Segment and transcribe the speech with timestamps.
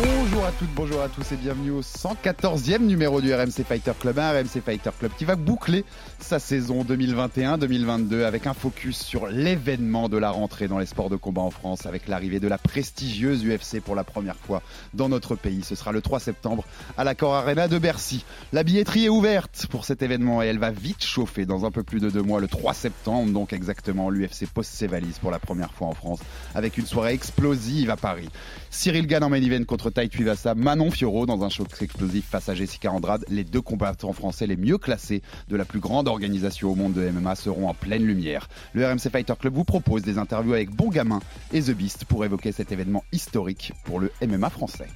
[0.00, 4.18] Bonjour à toutes, bonjour à tous et bienvenue au 114e numéro du RMC Fighter Club,
[4.18, 5.84] un RMC Fighter Club qui va boucler
[6.18, 11.16] sa saison 2021-2022 avec un focus sur l'événement de la rentrée dans les sports de
[11.16, 14.62] combat en France avec l'arrivée de la prestigieuse UFC pour la première fois
[14.94, 15.62] dans notre pays.
[15.62, 16.64] Ce sera le 3 septembre
[16.96, 18.24] à l'Accor Arena de Bercy.
[18.54, 21.82] La billetterie est ouverte pour cet événement et elle va vite chauffer dans un peu
[21.82, 24.08] plus de deux mois, le 3 septembre donc exactement.
[24.08, 26.20] L'UFC pose ses valises pour la première fois en France
[26.54, 28.30] avec une soirée explosive à Paris.
[28.70, 32.54] Cyril Gann en main contre Tai Tuivasa, Manon Fiorot dans un choc explosif face à
[32.54, 33.24] Jessica Andrade.
[33.28, 37.08] Les deux combattants français les mieux classés de la plus grande organisation au monde de
[37.08, 38.48] MMA seront en pleine lumière.
[38.72, 41.20] Le RMC Fighter Club vous propose des interviews avec Bon Gamin
[41.52, 44.88] et The Beast pour évoquer cet événement historique pour le MMA français.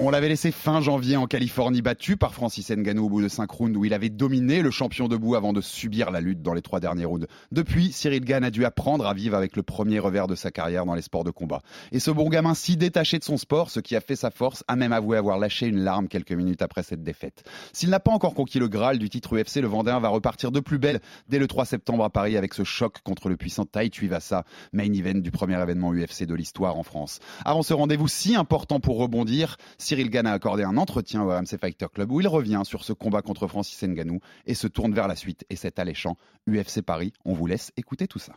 [0.00, 3.50] On l'avait laissé fin janvier en Californie, battu par Francis Ngannou au bout de 5
[3.50, 6.62] rounds où il avait dominé le champion debout avant de subir la lutte dans les
[6.62, 7.26] trois derniers rounds.
[7.50, 10.86] Depuis, Cyril Gann a dû apprendre à vivre avec le premier revers de sa carrière
[10.86, 11.62] dans les sports de combat.
[11.90, 14.62] Et ce bon gamin si détaché de son sport, ce qui a fait sa force,
[14.68, 17.42] a même avoué avoir lâché une larme quelques minutes après cette défaite.
[17.72, 20.60] S'il n'a pas encore conquis le Graal du titre UFC, le Vendéen va repartir de
[20.60, 23.90] plus belle dès le 3 septembre à Paris avec ce choc contre le puissant Tai
[23.90, 27.18] Tuivasa, main event du premier événement UFC de l'histoire en France.
[27.44, 29.56] Avant ce rendez-vous si important pour rebondir,
[29.88, 32.92] Cyril Gann a accordé un entretien au RMC Fighter Club où il revient sur ce
[32.92, 37.14] combat contre Francis Ngannou et se tourne vers la suite et cet alléchant UFC Paris.
[37.24, 38.34] On vous laisse écouter tout ça.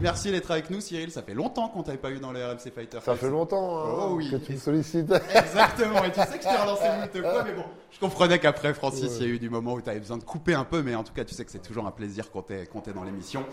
[0.00, 1.10] Merci d'être avec nous, Cyril.
[1.10, 2.98] Ça fait longtemps qu'on t'avait pas eu dans le RMC Fighter.
[3.02, 4.30] Ça fait longtemps hein, Oh oui.
[4.30, 5.12] que tu me sollicites.
[5.34, 6.04] Exactement.
[6.04, 9.16] Et tu sais que je t'ai relancé une fois, mais bon, je comprenais qu'après Francis,
[9.18, 10.94] il y a eu du moment où tu avais besoin de couper un peu, mais
[10.94, 13.02] en tout cas, tu sais que c'est toujours un plaisir quand t'es quand t'es dans
[13.02, 13.44] l'émission.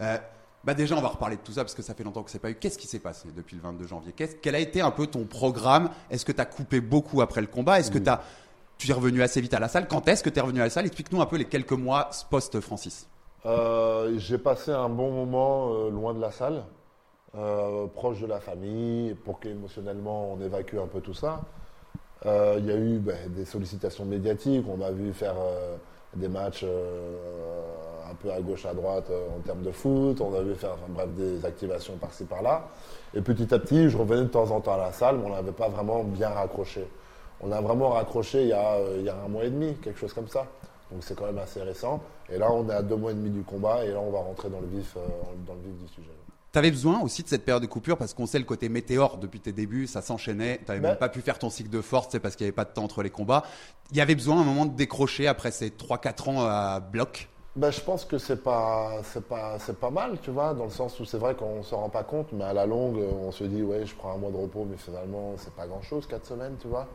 [0.00, 0.16] Euh,
[0.64, 2.38] bah déjà, on va reparler de tout ça parce que ça fait longtemps que c'est
[2.38, 2.54] pas eu.
[2.54, 4.12] Qu'est-ce qui s'est passé depuis le 22 janvier?
[4.12, 5.90] Qu'est-ce- Quel a été un peu ton programme?
[6.10, 7.78] Est-ce que tu as coupé beaucoup après le combat?
[7.80, 8.22] Est-ce que t'as-
[8.78, 9.88] tu es revenu assez vite à la salle?
[9.88, 10.86] Quand est-ce que tu es revenu à la salle?
[10.86, 13.06] Explique-nous un peu les quelques mois post-Francis.
[13.46, 16.62] Euh, J'ai passé un bon moment euh, loin de la salle,
[17.36, 21.40] euh, proche de la famille, pour qu'émotionnellement on évacue un peu tout ça.
[22.26, 25.36] Il y a eu ben, des sollicitations médiatiques, on m'a vu faire
[26.14, 26.66] des matchs
[28.10, 30.72] un peu à gauche, à droite euh, en termes de foot, on a vu faire
[30.72, 32.68] enfin, bref, des activations par-ci par-là.
[33.14, 35.34] Et petit à petit, je revenais de temps en temps à la salle, mais on
[35.34, 36.86] n'avait pas vraiment bien raccroché.
[37.40, 39.74] On a vraiment raccroché il y a, euh, il y a un mois et demi,
[39.76, 40.46] quelque chose comme ça.
[40.90, 42.00] Donc c'est quand même assez récent.
[42.28, 44.18] Et là, on est à deux mois et demi du combat, et là, on va
[44.18, 45.00] rentrer dans le vif, euh,
[45.46, 46.10] dans le vif du sujet.
[46.52, 49.18] Tu avais besoin aussi de cette période de coupure parce qu'on sait le côté météore
[49.18, 50.58] depuis tes débuts, ça s'enchaînait.
[50.58, 52.48] Tu n'avais Ben- même pas pu faire ton cycle de force c'est parce qu'il n'y
[52.48, 53.44] avait pas de temps entre les combats.
[53.92, 57.28] Il y avait besoin à un moment de décrocher après ces 3-4 ans à bloc?
[57.56, 60.70] Ben, je pense que c'est pas, c'est pas, c'est pas mal, tu vois, dans le
[60.70, 63.42] sens où c'est vrai qu'on se rend pas compte, mais à la longue, on se
[63.42, 66.26] dit, ouais, je prends un mois de repos, mais finalement, c'est pas grand chose, quatre
[66.26, 66.86] semaines, tu vois.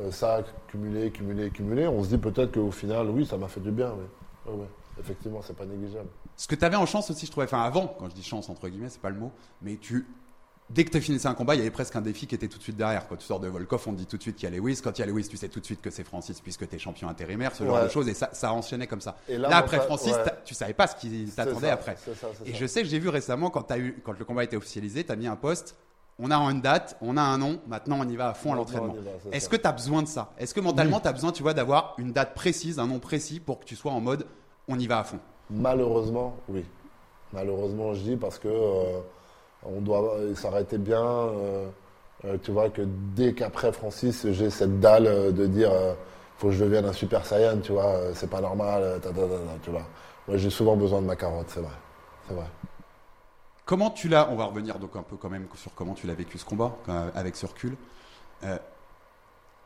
[0.00, 3.60] Euh, ça, cumulé, cumulé, cumulé, on se dit peut-être qu'au final, oui, ça m'a fait
[3.60, 4.52] du bien, oui.
[4.52, 4.68] Ouais, ouais.
[5.00, 6.08] Effectivement, c'est pas négligeable.
[6.36, 8.48] Ce que tu avais en chance aussi, je trouvais, enfin avant, quand je dis chance
[8.50, 9.32] entre guillemets, c'est pas le mot,
[9.62, 10.06] mais tu.
[10.70, 12.56] Dès que tu finissais un combat, il y avait presque un défi qui était tout
[12.56, 13.06] de suite derrière.
[13.06, 14.80] Quand tu sors de Volkov, on te dit tout de suite qu'il y a Lewis.
[14.82, 16.74] Quand il y a Lewis, tu sais tout de suite que c'est Francis puisque tu
[16.74, 17.84] es champion intérimaire, ce genre Ouais.
[17.84, 18.08] de choses.
[18.08, 19.16] Et ça, ça enchaînait comme ça.
[19.28, 20.24] Et là, là, après Francis, ouais.
[20.44, 21.96] tu savais pas ce qui t'attendait après.
[21.96, 22.10] ça,
[22.46, 22.56] Et ça.
[22.58, 25.04] je sais que j'ai vu récemment, quand, t'as eu, quand le combat a été officialisé,
[25.04, 25.76] tu as mis un post.
[26.18, 28.56] On a une date, on a un nom, maintenant on y va à fond à
[28.56, 28.94] l'entraînement.
[29.32, 30.32] Est-ce que tu as besoin de ça?
[30.38, 33.40] Est-ce que mentalement tu as besoin, tu vois, d'avoir une date précise, un nom précis
[33.40, 34.24] pour que tu sois en mode
[34.68, 35.18] on y va à fond?
[35.50, 36.64] Malheureusement, oui.
[37.32, 39.00] Malheureusement, je dis parce que euh,
[39.66, 41.02] on doit s'arrêter bien.
[41.02, 41.68] euh,
[42.24, 42.82] euh, tu vois que
[43.14, 45.92] dès qu'après Francis, j'ai cette dalle euh, de dire euh,
[46.38, 49.10] faut que je devienne un super saiyan, tu vois, euh, c'est pas normal, euh, ta,
[49.62, 49.82] tu vois.
[50.26, 51.74] Moi, j'ai souvent besoin de ma carotte, c'est vrai,
[52.28, 52.46] c'est vrai.
[53.66, 56.14] Comment tu l'as On va revenir donc un peu quand même sur comment tu l'as
[56.14, 57.76] vécu ce combat euh, avec ce recul.
[58.44, 58.56] Euh,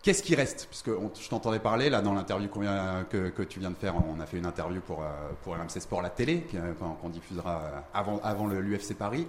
[0.02, 0.68] Qu'est-ce qui reste?
[0.70, 3.94] Puisque je t'entendais parler là dans l'interview que, tu viens de faire.
[3.96, 5.06] On a fait une interview pour, euh,
[5.42, 6.72] pour RMC Sport la télé euh,
[7.02, 9.26] qu'on diffusera euh, avant, avant l'UFC Paris.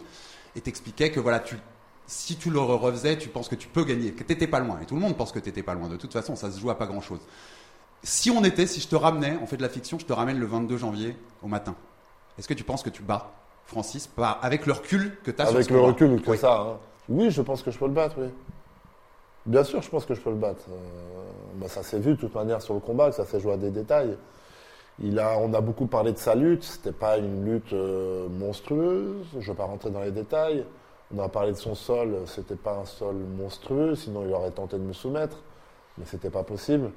[0.59, 1.55] Et t'expliquais que voilà, tu,
[2.05, 4.77] si tu le refaisais, tu penses que tu peux gagner, que t'étais pas loin.
[4.81, 5.87] Et tout le monde pense que t'étais pas loin.
[5.87, 7.21] De toute façon, ça se joue à pas grand chose.
[8.03, 10.37] Si on était, si je te ramenais, on fait de la fiction, je te ramène
[10.37, 11.75] le 22 janvier au matin.
[12.37, 13.31] Est-ce que tu penses que tu bats
[13.67, 16.37] Francis par, avec le recul que tu as sur Avec ce le recul que Oui.
[16.37, 16.77] ça, hein.
[17.07, 18.27] oui, je pense que je peux le battre, oui.
[19.45, 20.63] Bien sûr, je pense que je peux le battre.
[20.69, 20.75] Euh,
[21.55, 23.57] bah, ça s'est vu de toute manière sur le combat, que ça s'est joué à
[23.57, 24.17] des détails.
[25.01, 29.43] On a beaucoup parlé de sa lutte, c'était pas une lutte euh, monstrueuse, je ne
[29.43, 30.65] vais pas rentrer dans les détails.
[31.15, 34.77] On a parlé de son sol, c'était pas un sol monstrueux, sinon il aurait tenté
[34.77, 35.37] de me soumettre,
[35.97, 36.91] mais c'était pas possible.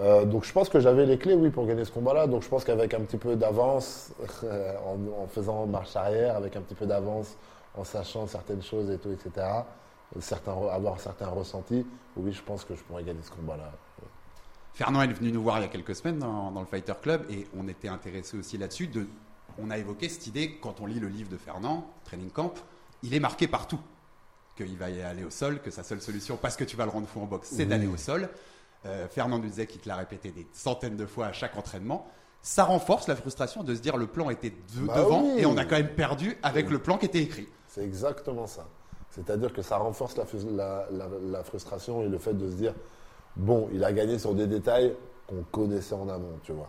[0.00, 2.26] Euh, donc je pense que j'avais les clés, oui, pour gagner ce combat-là.
[2.26, 4.12] Donc je pense qu'avec un petit peu d'avance,
[4.84, 7.36] en, faisant marche arrière, avec un petit peu d'avance,
[7.76, 9.46] en sachant certaines choses et tout, etc.,
[10.20, 11.86] certains, avoir certains ressentis,
[12.16, 13.70] oui, je pense que je pourrais gagner ce combat-là.
[14.78, 17.48] Fernand est venu nous voir il y a quelques semaines dans, le Fighter Club et
[17.58, 18.88] on était intéressé aussi là-dessus.
[19.58, 22.54] on a évoqué cette idée, quand on lit le livre de Fernand, Training Camp,
[23.02, 23.80] il est marqué partout
[24.56, 26.92] qu'il va y aller au sol, que sa seule solution, parce que tu vas le
[26.92, 28.28] rendre fou en boxe, c'est d'aller au sol.
[28.86, 32.06] Euh, Fernand nous disait qu'il te l'a répété des centaines de fois à chaque entraînement.
[32.42, 35.64] Ça renforce la frustration de se dire le plan était bah devant et on a
[35.64, 37.48] quand même perdu avec le plan qui était écrit.
[37.66, 38.68] C'est exactement ça.
[39.10, 42.74] C'est-à-dire que ça renforce la, frustration et le fait de se dire
[43.38, 44.94] bon, il a gagné sur des détails
[45.26, 46.68] qu'on connaissait en amont, tu vois.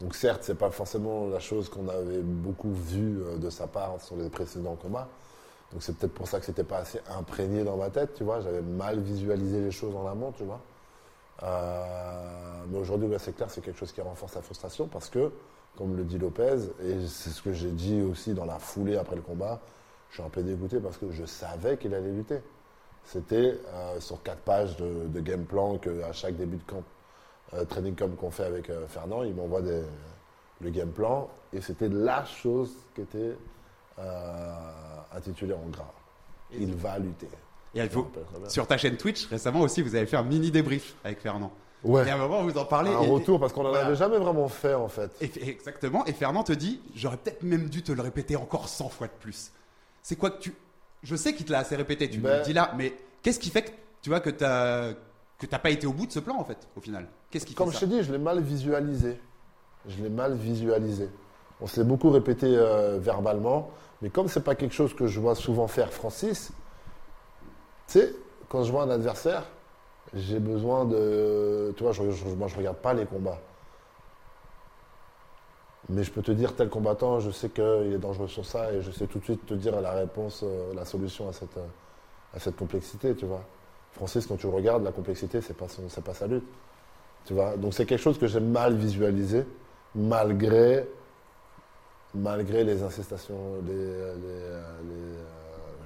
[0.00, 4.00] Donc certes, c'est pas forcément la chose qu'on avait beaucoup vue euh, de sa part
[4.00, 5.08] sur les précédents combats.
[5.72, 8.40] Donc c'est peut-être pour ça que c'était pas assez imprégné dans ma tête, tu vois.
[8.40, 10.60] J'avais mal visualisé les choses en amont, tu vois.
[11.42, 15.32] Euh, mais aujourd'hui, c'est clair, c'est quelque chose qui renforce la frustration parce que,
[15.76, 19.16] comme le dit Lopez, et c'est ce que j'ai dit aussi dans la foulée après
[19.16, 19.60] le combat,
[20.10, 22.40] je suis un peu dégoûté parce que je savais qu'il allait lutter.
[23.06, 26.82] C'était euh, sur quatre pages de, game plan qu'à chaque début de camp,
[27.54, 32.24] euh, training camp qu'on fait avec Fernand, il m'envoie le game plan et c'était la
[32.24, 33.36] chose qui était
[35.12, 35.92] intitulée en gras.
[36.52, 37.28] Il va lutter.
[37.74, 37.88] Et
[38.48, 41.52] sur ta chaîne Twitch, récemment aussi, vous avez fait un mini débrief avec Fernand.
[41.84, 42.06] Ouais.
[42.06, 42.90] Et à un moment, vous en parlez.
[42.90, 45.10] Un retour, parce qu'on n'en avait jamais vraiment fait, en fait.
[45.20, 46.04] exactement.
[46.06, 49.12] Et Fernand te dit j'aurais peut-être même dû te le répéter encore 100 fois de
[49.20, 49.52] plus.
[50.02, 50.54] C'est quoi que tu.
[51.02, 53.50] Je sais qu'il te l'a assez répété, tu me ben- dis là, mais qu'est-ce qui
[53.50, 53.70] fait que
[54.02, 54.44] tu vois que tu
[55.38, 57.06] que t'as pas été au bout de ce plan en fait, au final?
[57.30, 59.20] Qu'est-ce qui Comme je t'ai dit, je l'ai mal visualisé.
[59.86, 61.10] Je l'ai mal visualisé.
[61.60, 63.70] On se l'est beaucoup répété euh, verbalement,
[64.02, 66.52] mais comme c'est pas quelque chose que je vois souvent faire Francis,
[67.88, 68.14] tu sais,
[68.48, 69.44] quand je vois un adversaire,
[70.14, 71.72] j'ai besoin de.
[71.76, 72.02] Tu vois, je,
[72.36, 73.40] moi, je regarde pas les combats.
[75.88, 78.82] Mais je peux te dire, tel combattant, je sais qu'il est dangereux sur ça et
[78.82, 81.66] je sais tout de suite te dire la réponse, euh, la solution à cette, euh,
[82.34, 83.42] à cette complexité, tu vois.
[83.92, 85.66] Francis, quand tu regardes, la complexité, c'est pas,
[86.04, 86.44] pas sa lutte.
[87.24, 87.56] Tu vois.
[87.56, 89.44] Donc c'est quelque chose que j'ai mal visualisé,
[89.94, 90.88] malgré,
[92.14, 95.22] malgré les incestations, les, euh,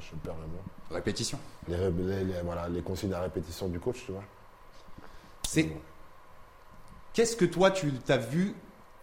[0.00, 0.62] je perds le mot.
[0.90, 1.38] Répétition.
[1.68, 1.76] Les,
[2.42, 4.24] voilà, les consignes à répétition du coach, tu vois.
[5.46, 5.68] C'est.
[7.12, 8.54] Qu'est-ce que toi, tu t'as vu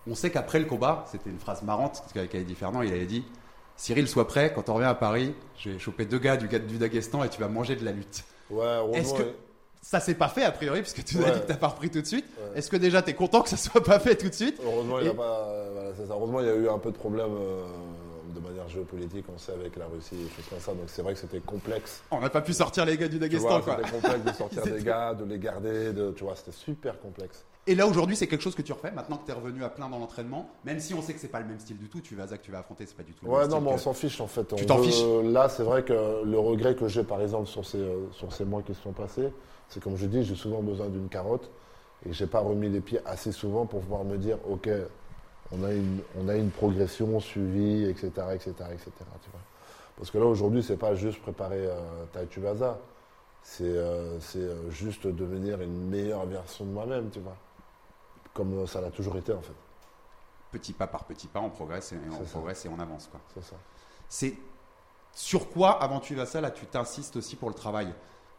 [0.10, 3.26] On sait qu'après le combat, c'était une phrase marrante qu'avait dit Fernand, il avait dit
[3.76, 6.78] Cyril, sois prêt, quand on revient à Paris, je vais choper deux gars du, du
[6.78, 8.24] Daguestan et tu vas manger de la lutte.
[8.50, 9.36] Ouais, Est-ce que
[9.82, 11.90] ça s'est pas fait a priori, puisque tu nous as dit que tu pas repris
[11.90, 12.26] tout de suite
[12.56, 14.60] Est-ce que déjà tu es content que ça soit pas fait tout de suite?
[14.64, 15.54] Heureusement, il y a pas,
[16.10, 17.32] Heureusement, il y a eu un peu de problème.
[17.34, 17.66] Euh,
[18.34, 20.72] de manière géopolitique, on sait avec la Russie et choses comme ça.
[20.74, 22.04] Donc c'est vrai que c'était complexe.
[22.12, 23.62] On n'a pas pu sortir les gars du Daghestan.
[23.62, 27.46] C'était complexe de sortir des gars, de les garder, de, tu vois, c'était super complexe.
[27.68, 29.70] Et là aujourd'hui, c'est quelque chose que tu refais maintenant que tu es revenu à
[29.70, 32.00] plein dans l'entraînement, même si on sait que c'est pas le même style du tout.
[32.02, 33.26] Tu vas que tu vas affronter, c'est pas du tout.
[33.26, 34.56] Le ouais, même non, mais on s'en fiche en fait.
[34.56, 35.04] Tu t'en fiches.
[35.26, 38.46] Là, c'est vrai que le regret que j'ai par exemple sur ces, euh, sur ces
[38.46, 39.30] mois qui se sont passés,
[39.70, 41.50] c'est comme je dis, j'ai souvent besoin d'une carotte
[42.06, 44.70] et j'ai pas remis les pieds assez souvent pour pouvoir me dire, ok,
[45.52, 48.92] on a une, on a une progression suivie, etc., etc., etc.
[49.22, 49.42] Tu vois.
[49.98, 52.78] Parce que là, aujourd'hui, c'est pas juste préparer euh, Tai Baza.
[53.42, 57.38] C'est euh, euh, juste devenir une meilleure version de moi-même, tu vois.
[58.38, 59.56] Comme ça l'a toujours été, en fait.
[60.52, 63.20] Petit pas par petit pas, on progresse et on progresse et on avance, quoi.
[63.34, 63.56] C'est ça.
[64.08, 64.38] C'est
[65.14, 67.92] sur quoi, avant tu vas ça, là, tu t'insistes aussi pour le travail?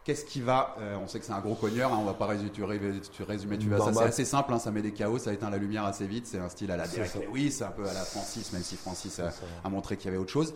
[0.04, 2.26] Qu'est-ce qui va euh, On sait que c'est un gros cogneur, hein, on va pas
[2.26, 5.32] résumer, tu, résumer, tu vas, ça c'est assez simple, hein, ça met des chaos, ça
[5.32, 7.86] éteint la lumière assez vite, c'est un style à la Derek Oui, c'est un peu
[7.86, 10.54] à la Francis, même si Francis a, montré qu'il y avait autre chose.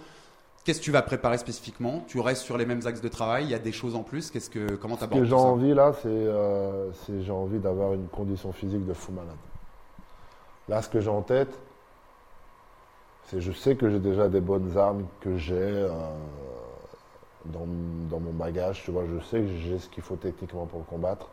[0.65, 2.05] Qu'est-ce que tu vas préparer spécifiquement?
[2.07, 4.31] Tu restes sur les mêmes axes de travail Il y a des choses en plus
[4.31, 8.53] Qu'est-ce que comment Ce que j'ai envie là, euh, c'est j'ai envie d'avoir une condition
[8.53, 9.35] physique de fou malade.
[10.69, 11.59] Là, ce que j'ai en tête,
[13.25, 15.55] c'est je sais que j'ai déjà des bonnes armes que j'ai.
[15.55, 15.89] Euh,
[17.47, 17.67] dans,
[18.21, 18.83] mon bagage.
[18.85, 21.29] Tu vois, je sais que j'ai ce qu'il faut techniquement pour le combattre.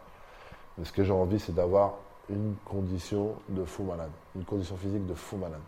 [0.77, 1.95] Mais ce que j'ai envie, c'est d'avoir
[2.29, 5.61] une condition de fou malade, une condition physique de fou malade.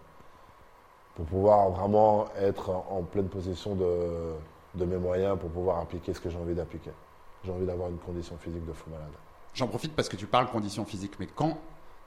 [1.15, 4.33] Pour pouvoir vraiment être en pleine possession de,
[4.75, 6.91] de mes moyens, pour pouvoir appliquer ce que j'ai envie d'appliquer.
[7.43, 9.09] J'ai envie d'avoir une condition physique de fou malade.
[9.53, 11.57] J'en profite parce que tu parles condition physique, mais quand,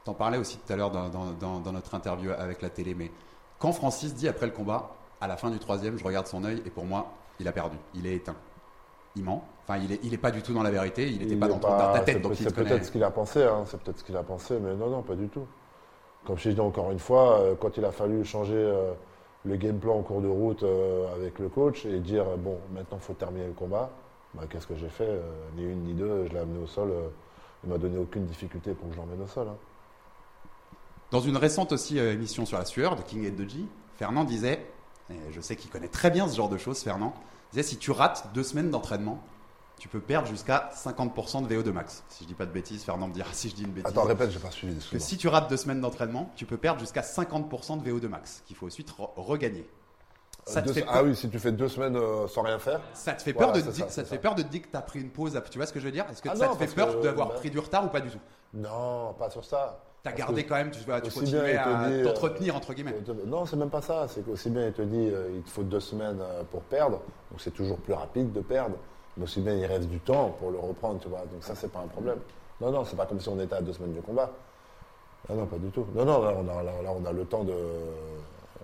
[0.04, 3.10] t'en parlais aussi tout à l'heure dans, dans, dans, notre interview avec la télé, mais
[3.58, 6.62] quand Francis dit après le combat, à la fin du troisième, je regarde son œil
[6.64, 7.06] et pour moi,
[7.40, 8.36] il a perdu, il est éteint.
[9.16, 9.44] il ment.
[9.66, 11.08] Enfin, il est, il est pas du tout dans la vérité.
[11.10, 12.70] Il n'était pas dans ta tête, donc peut- il C'est te connaît.
[12.70, 15.02] peut-être ce qu'il a pensé, hein, c'est peut-être ce qu'il a pensé, mais non, non,
[15.02, 15.46] pas du tout.
[16.26, 18.92] Comme je dit encore une fois, euh, quand il a fallu changer euh,
[19.44, 22.96] le game plan en cours de route euh, avec le coach et dire bon, maintenant
[22.98, 23.90] il faut terminer le combat,
[24.32, 25.20] bah, qu'est-ce que j'ai fait
[25.56, 26.92] Ni une ni deux, je l'ai amené au sol.
[27.62, 29.48] il m'a donné aucune difficulté pour que je l'emmène au sol.
[29.48, 29.56] hein.
[31.10, 33.58] Dans une récente aussi émission sur la sueur de King et G,
[33.96, 34.66] Fernand disait,
[35.10, 37.14] et je sais qu'il connaît très bien ce genre de choses, Fernand,
[37.52, 39.22] disait si tu rates deux semaines d'entraînement,
[39.84, 42.04] tu peux perdre jusqu'à 50% de VO2 max.
[42.08, 43.90] Si je dis pas de bêtises, Fernand me dira si je dis une bêtise.
[43.90, 44.74] Attends, répète, j'ai pas suivi.
[44.90, 48.42] que si tu rates deux semaines d'entraînement, tu peux perdre jusqu'à 50% de VO2 max,
[48.46, 49.68] qu'il faut ensuite re- regagner.
[50.46, 52.58] Ça te, Deux- fait peur, ah oui, si tu fais deux semaines euh, sans rien
[52.58, 52.80] faire.
[52.94, 54.40] ça te fait peur, Voilà, de, te c'est dire- ça, ça te fait peur de
[54.42, 55.38] te dire que tu as pris une pause.
[55.50, 56.06] Tu vois ce que je veux dire?
[56.10, 58.00] Est-ce que Ah ça non, te fait peur d'avoir bah- pris du retard ou pas
[58.00, 58.18] du tout?
[58.54, 59.82] Non, pas sur ça.
[60.02, 62.72] Tu as Parce gardé quand même, tu, vois, tu continuais à dit, euh, t'entretenir, entre
[62.72, 62.94] guillemets.
[63.26, 64.06] Non, c'est même pas ça.
[64.08, 67.02] C'est qu'aussi bien, il te dit euh, il te faut deux semaines euh, pour perdre.
[67.30, 68.76] Donc c'est toujours plus rapide de perdre.
[69.16, 71.20] Mais aussi bien, il reste du temps pour le reprendre, tu vois.
[71.20, 72.18] Donc ça, c'est pas un problème.
[72.60, 74.30] Non, non, c'est pas comme si on était à deux semaines du combat.
[75.28, 75.86] Non, non, pas du tout.
[75.94, 77.54] Non, non, là, on a, là, là, on a le temps de.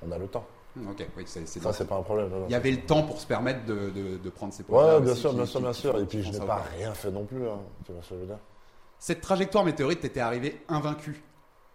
[0.06, 0.44] On a le temps.
[0.88, 2.28] Ok, oui, c'est c'est Ça, c'est pas un problème.
[2.30, 4.62] non, non, Il y avait le temps pour se permettre de, de- de prendre ses
[4.62, 4.76] pauses.
[4.82, 5.98] Ouais, bien sûr, bien sûr, bien sûr.
[5.98, 6.86] Et puis, je n'ai pas rien.
[6.86, 7.48] rien fait non plus.
[7.48, 7.58] hein.
[7.84, 8.38] Tu vois ce que je veux dire?
[8.98, 11.22] Cette trajectoire météorite, t'étais arrivé invaincu.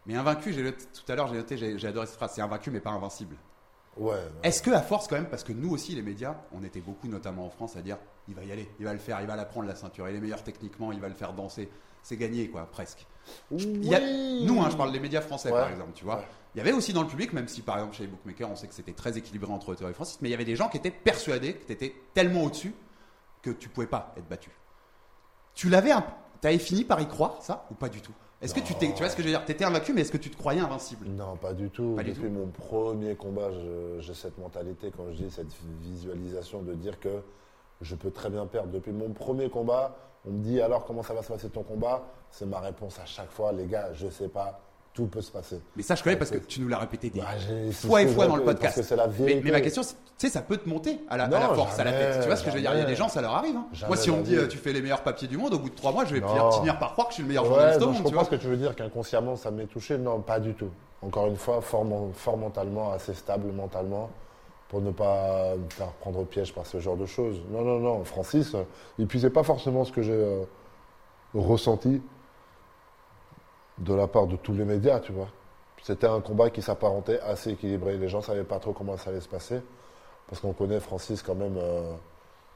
[0.06, 2.80] Mais invaincu, tout à l'heure, j'ai noté, j'ai j'ai adoré cette phrase, c'est invaincu mais
[2.80, 3.36] pas invincible.
[3.98, 4.12] Ouais.
[4.12, 4.20] ouais.
[4.44, 7.08] Est-ce que à force quand même, parce que nous aussi les médias, on était beaucoup
[7.08, 9.36] notamment en France à dire, il va y aller, il va le faire, il va
[9.36, 11.70] la prendre la ceinture, il est meilleur techniquement, il va le faire danser,
[12.04, 13.06] c'est gagné quoi, presque.
[13.52, 14.46] Il y a- Oui.
[14.46, 15.60] nous, hein, je parle des médias français Ouais.
[15.60, 16.18] par exemple, tu vois.
[16.18, 16.28] Ouais.
[16.54, 18.56] Il y avait aussi dans le public, même si par exemple chez les bookmakers, on
[18.56, 20.70] sait que c'était très équilibré entre auteurs et Francis, mais il y avait des gens
[20.70, 22.74] qui étaient persuadés que tu étais tellement au-dessus
[23.42, 24.50] que tu pouvais pas être battu.
[25.54, 26.04] Tu l'avais, un...
[26.42, 28.14] t'avais fini par y croire ça ou pas du tout?
[28.42, 29.44] Est-ce que tu t'es, tu vois ce que je veux dire?
[29.46, 31.08] T'étais invaincu, mais est-ce que tu te croyais invincible?
[31.08, 31.94] Non, pas du tout.
[31.96, 32.30] Pas du Depuis tout.
[32.34, 33.50] mon premier combat,
[34.00, 35.52] j'ai cette mentalité, quand je dis cette
[35.82, 37.22] visualisation, de dire que
[37.82, 38.70] je peux très bien perdre.
[38.72, 39.96] Depuis mon premier combat,
[40.28, 42.04] on me dit alors comment ça va se passer ton combat?
[42.32, 44.60] C'est ma réponse à chaque fois, les gars, je sais pas,
[44.94, 45.60] tout peut se passer.
[45.76, 47.28] Mais ça, je connais parce que tu nous l'as répété des Bah,
[47.74, 48.76] fois et fois je dans le podcast.
[48.76, 51.26] Parce que c'est la Mais, ma question, tu sais, ça peut te monter à la,
[51.26, 52.22] à Non, la force, à la tête.
[52.22, 52.74] Tu vois ce que je veux dire?
[52.74, 53.56] Il y a des gens, ça leur arrive.
[53.58, 53.68] hein.
[53.74, 55.60] Jamais Moi, si on me dit, euh, tu fais les meilleurs papiers du monde, au
[55.60, 56.52] bout de trois mois, je vais Non.
[56.52, 57.96] finir, par croire que je suis le meilleur Ouais, journaliste au je monde.
[57.98, 59.98] Tu comprends vois ce que tu veux dire, qu'inconsciemment ça m'est touché.
[59.98, 60.70] Non, pas du tout.
[61.02, 61.86] Encore une fois, fort
[62.38, 64.10] mentalement, assez stable mentalement,
[64.70, 67.42] pour ne pas me faire prendre piège par ce genre de choses.
[67.50, 68.04] Non, non, non.
[68.04, 68.64] Francis, euh,
[68.98, 70.44] il puisait pas forcément ce que j'ai euh,
[71.34, 72.02] ressenti
[73.78, 75.28] de la part de tous les médias, tu vois.
[75.84, 77.98] C'était un combat qui s'apparentait assez équilibré.
[77.98, 79.62] Les gens savaient pas trop comment ça allait se passer,
[80.28, 81.58] parce qu'on connaît Francis quand même.
[81.58, 81.94] euh,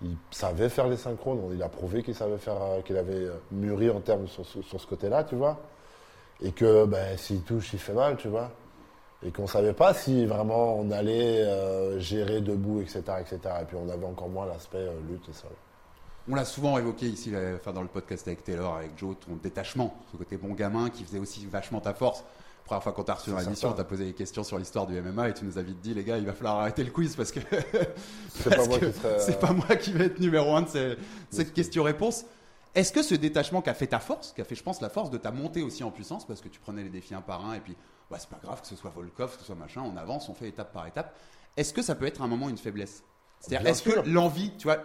[0.02, 4.00] il savait faire les synchrones, il a prouvé qu'il savait faire, qu'il avait mûri en
[4.00, 5.58] termes sur, sur ce côté-là, tu vois.
[6.42, 8.50] Et que ben, s'il touche, il fait mal, tu vois.
[9.22, 13.40] Et qu'on savait pas si vraiment on allait euh, gérer debout, etc., etc.
[13.62, 15.48] Et puis on avait encore moins l'aspect euh, lutte et ça.
[16.30, 19.96] On l'a souvent évoqué ici, enfin, dans le podcast avec Taylor, avec Joe, ton détachement,
[20.12, 22.24] ce côté bon gamin qui faisait aussi vachement ta force.
[22.70, 25.02] Première fois qu'on t'a reçu dans l'émission, on t'a posé des questions sur l'histoire du
[25.02, 27.16] MMA et tu nous as vite dit, les gars, il va falloir arrêter le quiz
[27.16, 27.40] parce que
[28.30, 28.94] C'est pas serais.
[29.06, 30.98] euh, pas moi qui vais être numéro un de ces,
[31.32, 32.26] cette question-réponse.
[32.76, 34.90] Est-ce que ce détachement qui a fait ta force, qui a fait, je pense, la
[34.90, 37.44] force de ta montée aussi en puissance, parce que tu prenais les défis un par
[37.44, 37.76] un, et puis,
[38.10, 40.34] bah, c'est pas grave que ce soit Volkov, que ce soit machin, on avance, on
[40.34, 41.14] fait étape par étape.
[41.58, 43.04] Est-ce que ça peut être un moment une faiblesse?
[43.40, 44.78] C'est-à-dire, est-ce que l'envie, tu vois,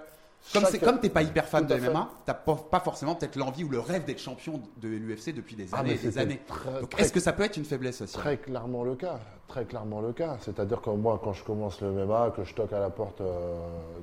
[0.52, 1.78] comme comme t'es pas hyper fan de à.
[1.78, 5.57] MMA, t'as pas, pas forcément peut-être l'envie ou le rêve d'être champion de l'UFC depuis
[5.57, 6.40] des Ah, années et des années.
[6.47, 8.12] très- Donc, est-ce que ça peut être une faiblesse aussi?
[8.14, 10.37] Très clairement le cas, très clairement le cas.
[10.40, 13.57] C'est-à-dire que moi, quand je commence le MMA, que je toque à la porte euh,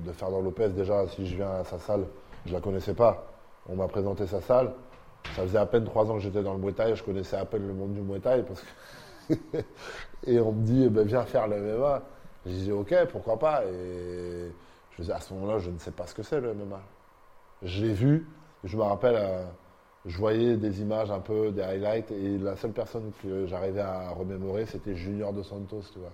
[0.04, 2.06] de Fernand Lopez, déjà, si je viens à sa salle,
[2.44, 3.24] je la connaissais pas.
[3.68, 4.74] On m'a présenté sa salle.
[5.36, 7.44] Ça faisait à peine trois ans que j'étais dans le Muay Thai, je connaissais à
[7.44, 8.42] peine le monde du Muay Thai.
[8.42, 8.66] Parce que
[10.26, 12.02] et on me dit, eh ben, viens faire le MMA.
[12.46, 13.64] J'ai dit, ok, pourquoi pas.
[13.64, 14.50] Et
[14.90, 16.80] je faisais, à ce moment-là, je ne sais pas ce que c'est le MMA.
[17.62, 18.26] Je l'ai vu,
[18.64, 19.44] je me rappelle, euh,
[20.06, 24.10] je voyais des images un peu, des highlights, et la seule personne que j'arrivais à
[24.10, 26.12] remémorer, c'était Junior Dos Santos, tu vois.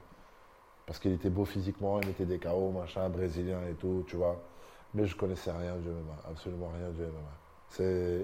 [0.87, 4.41] Parce qu'il était beau physiquement, il mettait des KO, machin, brésilien et tout, tu vois.
[4.95, 7.39] Mais je connaissais rien du MMA, absolument rien du MMA.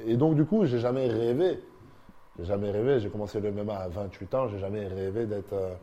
[0.06, 1.60] Et donc, du coup, j'ai jamais rêvé.
[2.38, 3.00] J'ai jamais rêvé.
[3.00, 5.74] J'ai commencé le MMA à 28 ans, j'ai jamais rêvé d'être euh,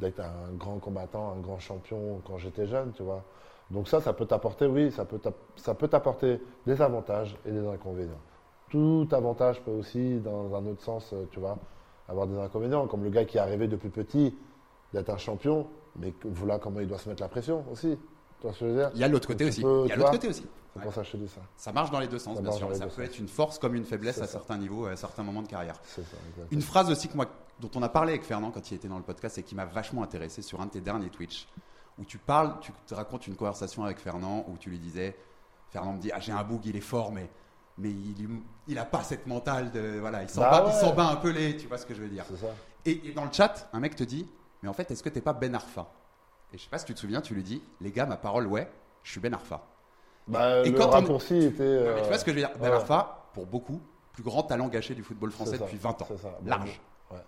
[0.00, 3.24] d'être un grand combattant, un grand champion quand j'étais jeune, tu vois.
[3.70, 5.20] Donc ça, ça peut t'apporter, oui, ça peut
[5.56, 8.20] ça t'apporter des avantages et des inconvénients.
[8.70, 11.58] Tout avantage peut aussi, dans un autre sens, euh, tu vois,
[12.08, 14.36] avoir des inconvénients, comme le gars qui a rêvé depuis petit
[14.92, 17.98] d'être un champion, mais voilà comment il doit se mettre la pression aussi.
[18.40, 19.62] Tu vois ce que je veux dire Il y a l'autre côté aussi.
[19.62, 20.46] peux, Il y a tu l'autre vois, côté aussi.
[20.74, 21.40] C'est pour ça que je te dis ça.
[21.56, 22.68] Ça marche dans les deux sens, Ça bien sûr.
[22.76, 22.98] Ça peut sens.
[23.00, 24.32] être une force comme une faiblesse à ça.
[24.34, 25.74] certains niveaux, à certains moments de carrière.
[25.84, 26.02] Ça.
[26.52, 27.26] Une phrase aussi que moi,
[27.60, 29.64] dont on a parlé avec Fernand quand il était dans le podcast et qui m'a
[29.64, 31.48] vachement intéressé sur un de tes derniers Twitch,
[31.98, 35.16] où tu parles, tu te racontes une conversation avec Fernand où tu lui disais
[35.70, 37.28] Fernand me dit ah j'ai un boug, il est fort, mais
[37.76, 38.28] mais il,
[38.68, 40.92] il a pas cette mentale de voilà, il s'en Bah bat, ouais.
[40.94, 42.24] bat un peu les, tu vois ce que je veux dire.
[42.40, 42.46] Ça.
[42.84, 44.28] Et, et dans le chat, un mec te dit
[44.62, 45.88] mais en fait est-ce que t'es pas Ben Arfa?
[46.52, 48.46] Et je sais pas si tu te souviens, tu lui dis les gars ma parole
[48.46, 48.70] ouais,
[49.02, 49.62] je suis Ben Arfa.
[50.26, 51.62] Bah, Et le quand on- raccourci était.
[51.62, 52.50] Ouais, mais tu vois ce que je veux dire?
[52.60, 52.76] Ben ouais.
[52.76, 53.80] Arfa, pour beaucoup,
[54.12, 56.06] plus grand talent gâché du football français ça, depuis 20 ans.
[56.08, 56.38] c'est ça.
[56.44, 56.80] Large.
[57.10, 57.18] ouais.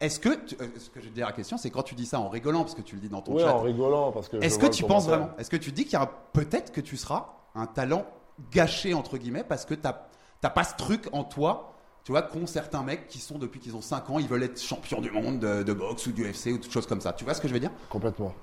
[0.00, 1.94] Est-ce que, tu- euh, ce que je vais te dire la question, c'est quand tu
[1.94, 4.12] dis ça en rigolant, parce que tu le dis dans ton Oui, chat, en rigolant
[4.12, 4.36] parce que.
[4.38, 6.80] est-ce que tu penses vraiment Est-ce que tu dis qu'il y a un- peut-être que
[6.82, 8.04] tu seras un talent
[8.50, 11.72] gâché, entre guillemets, parce que tu n'as pas ce truc en toi,
[12.04, 14.60] tu vois, qu'ont certains mecs qui sont depuis qu'ils ont 5 ans, ils veulent être
[14.60, 17.14] champions du monde de, de boxe ou du UFC ou toutes choses comme ça.
[17.14, 17.72] Tu vois ce que je veux dire?
[17.88, 18.34] Complètement.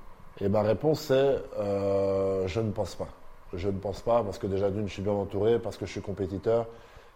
[0.41, 3.09] Et ma réponse c'est euh, je ne pense pas.
[3.53, 5.91] Je ne pense pas parce que déjà d'une je suis bien entouré, parce que je
[5.91, 6.67] suis compétiteur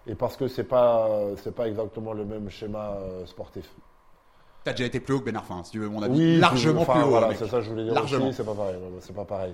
[0.06, 3.70] et parce que c'est pas c'est pas exactement le même schéma euh, sportif.
[4.64, 6.18] Tu as déjà été plus haut que Ben Arfa, si tu veux mon avis.
[6.18, 7.10] Oui, largement enfin, plus haut.
[7.10, 8.32] Voilà, c'est ça que je voulais dire Largement.
[8.32, 8.76] c'est pas pareil.
[9.00, 9.54] C'est pas pareil.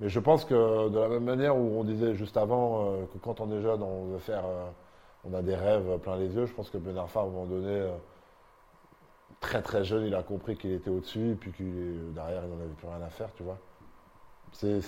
[0.00, 3.18] Mais je pense que de la même manière où on disait juste avant euh, que
[3.18, 4.68] quand on est jeune, on veut faire, euh,
[5.28, 6.46] on a des rêves plein les yeux.
[6.46, 7.88] Je pense que Ben Arfa, à un moment donné,
[9.40, 12.60] très très jeune, il a compris qu'il était au-dessus puis qu'il est- derrière, il n'en
[12.60, 13.58] avait plus rien à faire, tu vois.
[14.52, 14.80] C'est-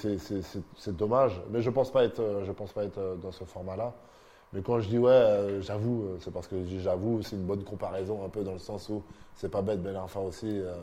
[0.97, 3.95] dommage, mais je pense euh, pense pas être euh, dans ce format-là.
[4.53, 7.65] Mais quand je dis ouais, euh, j'avoue, euh, c'est parce que j'avoue, c'est une bonne
[7.65, 9.05] comparaison un peu dans le sens où
[9.35, 10.49] c'est pas bête Arfa aussi.
[10.61, 10.75] euh,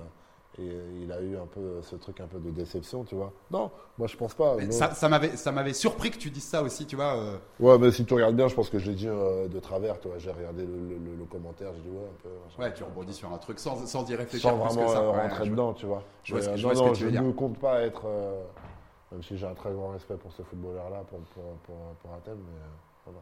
[0.59, 3.31] et euh, il a eu un peu ce truc un peu de déception, tu vois.
[3.51, 4.55] Non, moi je pense pas.
[4.57, 7.15] Mais ça ça m'avait surpris que tu dises ça aussi, tu vois.
[7.15, 9.59] euh, Ouais, mais si tu regardes bien, je pense que je l'ai dit euh, de
[9.59, 10.17] travers, tu vois.
[10.17, 12.61] J'ai regardé le, le- le- le commentaire, j'ai dit ouais, un peu.
[12.61, 15.01] Ouais, tu rebondis sur un truc sans, sans y réfléchir Sans plus vraiment que ça.
[15.01, 16.03] euh, Ouais, rentrer je- dedans, tu vois.
[16.23, 18.43] je Mais, euh, vois non, non, je ne compte pas être, euh,
[19.11, 22.39] même si j'ai un très grand respect pour ce footballeur-là, pour, pour, pour, pour Athènes,
[22.45, 22.67] mais euh,
[23.05, 23.19] voilà.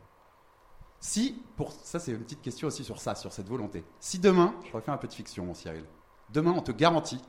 [1.00, 3.84] Si, pour ça c'est une petite question aussi sur ça, sur cette volonté.
[4.00, 5.86] Si demain, je refais un peu de fiction, mon Cyril,
[6.36, 7.20] demain on te garantit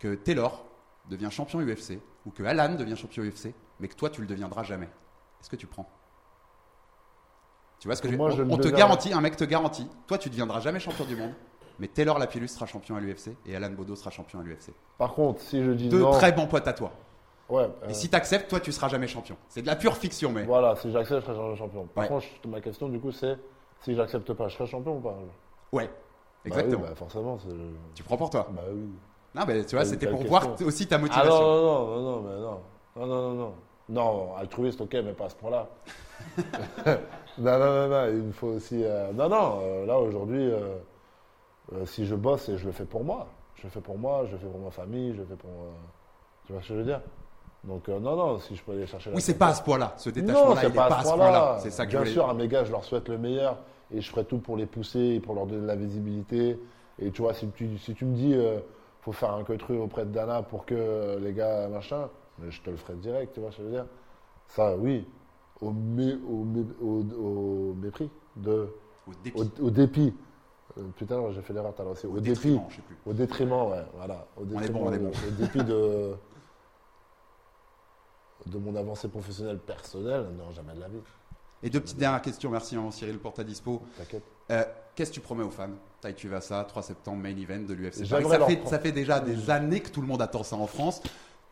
[0.00, 0.64] que Taylor
[1.08, 4.64] devient champion UFC ou que Alan devient champion UFC, mais que toi tu le deviendras
[4.64, 4.88] jamais,
[5.40, 5.88] est-ce que tu prends?
[7.78, 9.44] Tu vois ce que je Moi, on, je ne on te garantit, un mec te
[9.44, 11.32] garantit, toi tu deviendras jamais champion du monde,
[11.78, 14.72] mais Taylor Lapillus sera champion à l'UFC et Alan Bodo sera champion à l'UFC.
[14.98, 16.92] Par contre, si je dis Deux non, très bons potes à toi.
[17.50, 19.36] ouais, euh, Et si t'acceptes, toi tu seras jamais champion.
[19.48, 20.44] C'est de la pure fiction, mais.
[20.44, 21.86] voilà, si j'accepte, je serai champion.
[21.86, 22.08] Par Ouais.
[22.08, 23.36] contre, ma question du coup, c'est
[23.82, 25.16] si j'accepte pas, je serai champion ou pas
[25.72, 25.90] Ouais,
[26.44, 26.78] exactement.
[26.82, 27.38] Bah oui, bah forcément.
[27.94, 28.46] Tu prends pour toi.
[28.50, 28.88] Bah oui.
[29.34, 31.30] Non, mais tu vois, c'était pour voir aussi ta Ah motivation.
[31.40, 32.60] non, non, non, non, mais non.
[32.96, 33.52] Non, non, non, non.
[33.86, 35.68] Non, altruiste, ok, mais pas à ce point-là.
[37.38, 38.82] non, non, non, non, il me faut aussi.
[38.82, 40.78] euh, Non, non, euh, là aujourd'hui, euh,
[41.84, 43.26] si je bosse, et je le fais pour moi.
[43.56, 45.50] Je le fais pour moi, je le fais pour ma famille, je le fais pour.
[46.46, 47.00] Tu vois ce que je veux dire?
[47.64, 49.62] Donc, euh, non, non, si je peux aller chercher la Oui, c'est pas à ce
[49.62, 49.94] point-là.
[49.96, 51.56] Ce non, détachement-là, il n'est pas, à ce point-là.
[51.60, 53.56] C'est ça que Bien je voulais sûr, à mes gars, je leur souhaite le meilleur
[53.90, 56.58] et je ferai tout pour les pousser et pour leur donner de la visibilité.
[56.98, 58.60] Et tu vois, si tu, si tu me dis, euh,
[59.00, 62.62] faut faire un queutru auprès de Dana pour que euh, les gars, machin, mais je
[62.62, 63.86] te le ferai direct, tu vois ce que je veux dire
[64.48, 65.06] Ça, oui,
[65.60, 68.68] au, mé- au, mé- au- au mépris, de,
[69.06, 69.60] Au dépit.
[69.60, 70.14] au, dépit.
[70.78, 72.06] Euh, putain, j'ai fait l'erreur tout à l'heure aussi.
[72.06, 72.30] Au, dépit.
[72.30, 72.96] détriment, je sais plus.
[73.06, 74.26] Au détriment, ouais, voilà.
[74.36, 75.10] Au est détriment, bon, on est bon.
[75.10, 76.14] Au dépit de,
[78.46, 81.00] de mon avancée professionnelle personnelle, non, jamais de la vie.
[81.62, 82.50] Et deux petites dernières questions.
[82.50, 83.82] Merci, hein, Cyril, pour ta dispo.
[83.96, 84.22] T'inquiète.
[84.50, 84.64] Euh,
[84.94, 85.70] Qu'est-ce que tu promets aux fans?
[86.00, 88.06] Tai tu vas ça, 3 septembre, main event de l'UFC.
[88.06, 91.02] Ça fait, ça déjà des années que tout le monde attend ça en France.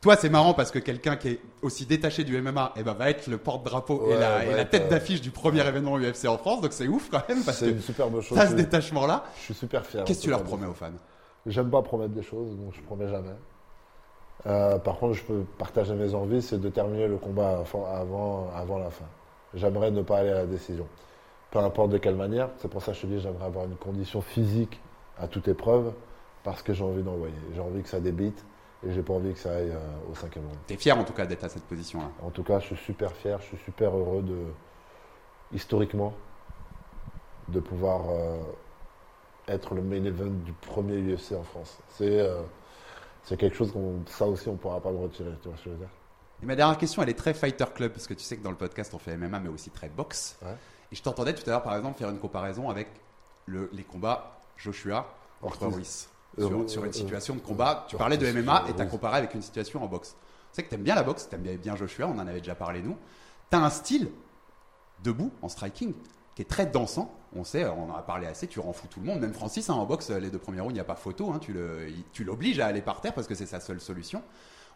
[0.00, 3.08] Toi, c'est marrant parce que quelqu'un qui est aussi détaché du MMA eh ben, va
[3.08, 6.38] être le porte-drapeau et Ouais, la, et tête euh, d'affiche du premier événement UFC en
[6.38, 6.60] France.
[6.60, 8.36] Donc c'est ouf quand même parce C'est que une superbe chose.
[8.36, 9.24] t'as ce détachement-là.
[9.38, 10.04] Je suis super fier.
[10.04, 10.86] Qu'est-ce que tu leur promets aux fans?
[10.90, 11.02] Ça.
[11.46, 13.34] J'aime pas promettre des choses, donc je promets jamais.
[14.46, 17.62] Euh, par contre, je peux partager mes envies, c'est de terminer le combat
[17.94, 19.04] avant la fin.
[19.54, 20.86] J'aimerais ne pas aller à la décision.
[21.50, 22.48] Peu importe de quelle manière.
[22.58, 24.80] C'est pour ça que je te dis, j'aimerais avoir une condition physique
[25.18, 25.92] à toute épreuve,
[26.42, 27.34] parce que j'ai envie d'envoyer.
[27.54, 28.44] J'ai envie que ça débite,
[28.86, 30.58] et j'ai pas envie que ça aille euh, au cinquième round.
[30.66, 32.10] T'es fier en tout cas d'être à cette position-là?
[32.22, 34.38] En tout cas, je suis super fier, je suis super heureux de,
[35.52, 36.14] historiquement,
[37.48, 38.38] de pouvoir euh,
[39.48, 41.78] être le main event du premier UFC en France.
[41.88, 42.42] C'est euh,
[43.24, 45.30] c'est quelque chose qu'on, ça aussi, on ne pourra pas le retirer.
[45.42, 45.90] Tu vois ce que je veux dire?
[46.42, 48.50] Et ma dernière question, elle est très Fighter Club, parce que tu sais que dans
[48.50, 50.36] le podcast, on fait MMA, mais aussi très boxe.
[50.42, 50.56] Ouais.
[50.90, 52.88] Et je t'entendais tout à l'heure, par exemple, faire une comparaison avec
[53.46, 55.06] le- les combats Joshua
[55.40, 55.66] contre.
[55.68, 56.08] Ruiz.
[56.38, 58.74] Euh, Sur, euh, sur une euh, situation de combat, tu euh, parlais de MMA et
[58.74, 60.10] tu as comparé avec une situation en boxe.
[60.50, 62.40] Tu sais que tu aimes bien la boxe, tu aimes bien, Joshua, on en avait
[62.40, 62.96] déjà parlé nous.
[63.50, 64.08] Tu as un style
[65.04, 65.92] debout en striking
[66.34, 67.14] qui est très dansant.
[67.34, 69.20] On sait, on en a parlé assez, tu rends fou tout le monde.
[69.20, 71.30] Même Francis, hein, en boxe, les deux premiers rounds, il n'y a pas photo.
[71.32, 71.38] hein,
[72.12, 74.22] tu l'obliges à aller par terre parce que c'est sa seule solution.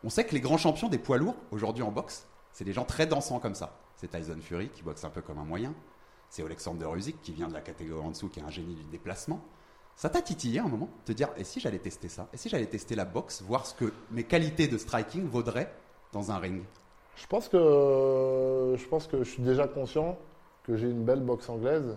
[0.07, 2.85] On sait que les grands champions des poids lourds, aujourd'hui en boxe, c'est des gens
[2.85, 3.77] très dansants comme ça.
[3.97, 5.75] C'est Tyson Fury qui boxe un peu comme un moyen.
[6.31, 8.85] C'est Alexander Usyk qui vient de la catégorie en dessous, qui est un génie du
[8.85, 9.41] déplacement.
[9.97, 12.29] Ça t'a titillé un moment Te dire, et si j'allais tester ça?
[12.33, 15.73] Et si j'allais tester la boxe, voir ce que mes qualités de striking vaudraient
[16.13, 16.63] dans un ring?
[17.17, 20.17] Je pense que je pense que je suis déjà conscient
[20.63, 21.97] que j'ai une belle boxe anglaise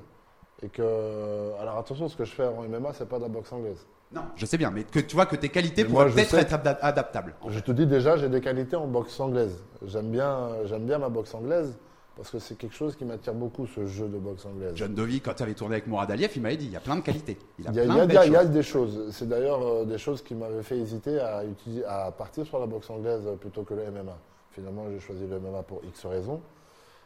[0.63, 3.53] et que alors attention ce que je fais en MMA c'est pas de la boxe
[3.53, 3.85] anglaise.
[4.11, 6.53] Non, je sais bien, mais que tu vois que tes qualités Mais pourraient peut-être être
[6.53, 7.35] adap- adaptables.
[7.47, 9.63] Je te dis déjà j'ai des qualités en boxe anglaise.
[9.85, 11.77] J'aime bien j'aime bien ma boxe anglaise
[12.15, 14.71] parce que c'est quelque chose qui m'attire beaucoup ce jeu de boxe anglaise.
[14.75, 16.79] John Dovi, quand tu avais tourné avec Mourad Aliyev, il m'avait dit il y a
[16.79, 17.37] plein de qualités.
[17.59, 18.41] Il y a, plein il y a- de il y a- belles il y a
[18.41, 18.49] choses.
[18.51, 19.11] des choses.
[19.11, 22.65] C'est d'ailleurs euh, des choses qui m'avaient fait hésiter à, utiliser, à partir sur la
[22.65, 24.17] boxe anglaise euh, plutôt que le MMA.
[24.53, 26.41] Finalement, j'ai choisi le MMA pour X raisons.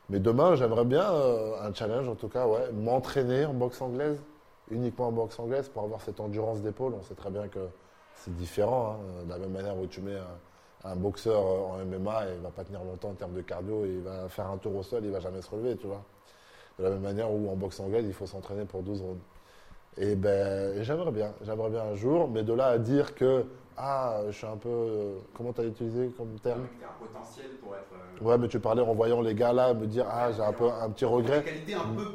[0.09, 4.17] Mais demain, j'aimerais bien euh, un challenge, en tout cas, ouais, m'entraîner en boxe anglaise,
[4.71, 6.93] uniquement en boxe anglaise, pour avoir cette endurance d'épaule.
[6.99, 7.59] On sait très bien que
[8.15, 8.97] c'est différent.
[8.99, 9.23] hein.
[9.25, 12.43] De la même manière où tu mets un, un boxeur euh, en MMA, il ne
[12.43, 14.83] va pas tenir longtemps en termes de cardio, et il va faire un tour au
[14.83, 16.03] sol, il ne va jamais se relever, tu vois.
[16.79, 19.21] De la même manière où en boxe anglaise, il faut s'entraîner pour 12 rounds.
[19.97, 23.45] Et ben, j'aimerais bien, j'aimerais bien un jour, mais de là à dire que,
[23.77, 26.65] ah, je suis un peu, euh, comment tu as utilisé comme terme?
[26.75, 28.23] Il y a un potentiel pour être.
[28.23, 30.67] Ouais, mais tu parlais en voyant les gars là, me dire, ah, j'ai un peu
[30.71, 31.43] un petit regret.
[31.43, 32.07] qualité un peu,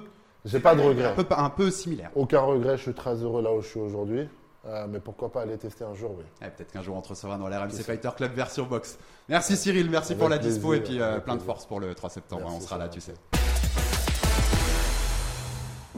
[0.49, 1.15] J'ai pas de un regret.
[1.15, 2.11] peu, un peu similaire.
[2.15, 4.29] Aucun regret, je suis très heureux là où je suis aujourd'hui.
[4.67, 6.25] Euh, mais pourquoi pas aller tester un jour, oui.
[6.43, 8.99] Eh, Peut-être qu'un jour on te recevra dans la RMC Fighter Club version box.
[9.29, 11.95] Merci Cyril, merci Avec pour la dispo et puis euh, plein de force pour le
[11.95, 12.43] 3 septembre.
[12.43, 13.15] Merci, on sera là, tu sais.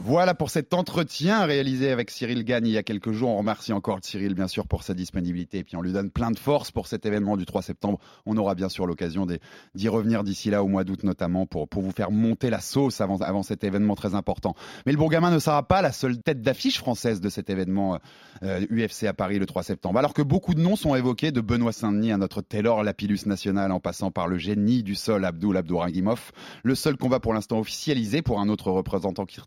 [0.03, 3.29] Voilà pour cet entretien réalisé avec Cyril Gagne il y a quelques jours.
[3.29, 5.59] On remercie encore Cyril, bien sûr, pour sa disponibilité.
[5.59, 7.99] Et puis on lui donne plein de force pour cet événement du 3 septembre.
[8.25, 9.27] On aura bien sûr l'occasion
[9.75, 13.43] d'y revenir d'ici là, au mois d'août notamment, pour, vous faire monter la sauce avant,
[13.43, 14.55] cet événement très important.
[14.87, 17.99] Mais le Bourgamin ne sera pas la seule tête d'affiche française de cet événement
[18.41, 19.99] euh, UFC à Paris le 3 septembre.
[19.99, 23.71] Alors que beaucoup de noms sont évoqués, de Benoît Saint-Denis à notre Taylor Lapillus national,
[23.71, 26.31] en passant par le génie du sol Abdul Abdouragimov.
[26.63, 29.39] Le seul combat pour l'instant officialisé pour un autre représentant qui-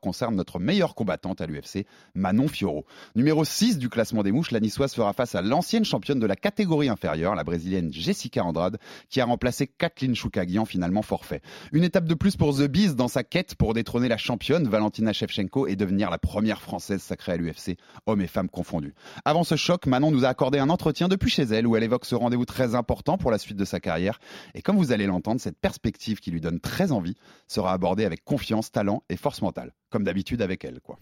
[0.00, 2.84] concerne notre meilleure combattante à l'UFC, Manon Fioro.
[3.14, 6.36] Numéro 6 du classement des mouches, la niçoise fera face à l'ancienne championne de la
[6.36, 8.78] catégorie inférieure, la brésilienne Jessica Andrade,
[9.08, 11.40] qui a remplacé Kathleen Choukagian, finalement forfait.
[11.72, 15.12] Une étape de plus pour The Beast dans sa quête pour détrôner la championne Valentina
[15.12, 17.76] Shevchenko et devenir la première française sacrée à l'UFC,
[18.06, 18.94] hommes et femmes confondus.
[19.24, 22.04] Avant ce choc, Manon nous a accordé un entretien depuis chez elle où elle évoque
[22.04, 24.18] ce rendez-vous très important pour la suite de sa carrière.
[24.54, 27.16] Et comme vous allez l'entendre, cette perspective qui lui donne très envie
[27.48, 29.72] sera abordée avec confiance, talent et force mentale.
[29.90, 30.98] Comme d'habitude avec elle, quoi.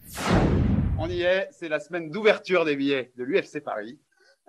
[0.98, 3.98] On y est, c'est la semaine d'ouverture des billets de l'UFC Paris.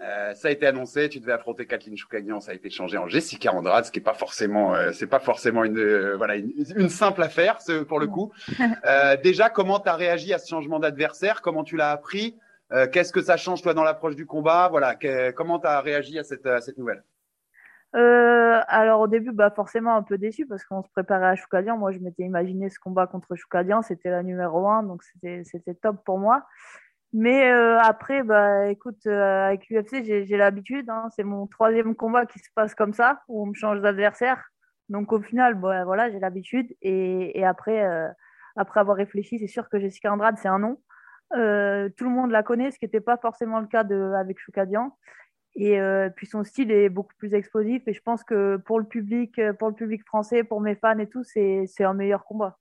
[0.02, 3.08] Euh, ça a été annoncé, tu devais affronter Kathleen Choukagian, ça a été changé en
[3.08, 6.52] Jessica Andrade, ce qui est pas forcément, euh, c'est pas forcément une, euh, voilà, une,
[6.76, 8.32] une simple affaire ce- pour le coup.
[8.86, 11.42] Euh, déjà, comment tu as réagi à ce changement d'adversaire?
[11.42, 12.36] Comment tu l'as appris?
[12.74, 14.68] Euh, Qu'est-ce que ça change toi dans l'approche du combat?
[14.70, 17.04] Voilà, que- comment tu as réagi à cette, à cette nouvelle?
[17.96, 21.78] Euh, alors au début, bah forcément un peu déçu parce qu'on se préparait à Choukadian.
[21.78, 25.44] Moi, je m'étais imaginé ce combat contre Choukadian, c'était la numéro un, donc c'était
[25.82, 26.46] top pour moi.
[27.14, 30.90] Mais euh, après, bah écoute, euh, avec l'UFC, j'ai j'ai l'habitude.
[30.90, 31.10] hein.
[31.16, 34.44] c'est mon troisième combat qui se passe comme ça, où on me change d'adversaire.
[34.90, 36.74] Donc au final, bah, voilà, j'ai l'habitude.
[36.82, 38.08] Et, et après, euh,
[38.56, 40.80] après avoir réfléchi, c'est sûr que Jessica Andrade, c'est un nom.
[41.36, 44.40] Euh, tout le monde la connaît, ce qui n'était pas forcément le cas de, avec
[44.40, 44.98] Choukadian.
[45.56, 47.88] Et euh, puis son style est beaucoup plus explosif.
[47.88, 50.98] Et je pense que pour le public, euh, pour le public français, pour mes fans
[50.98, 52.58] et tout, c'est c'est un meilleur combat.